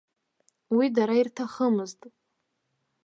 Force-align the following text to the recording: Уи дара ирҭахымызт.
Уи 0.77 0.85
дара 0.95 1.15
ирҭахымызт. 1.21 2.01